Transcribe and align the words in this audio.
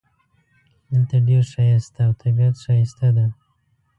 دلته 0.89 1.15
ډېر 1.27 1.43
ښایست 1.51 1.89
ده 1.95 2.01
او 2.07 2.11
طبیعت 2.21 2.55
ښایسته 2.63 3.07
ده 3.15 3.25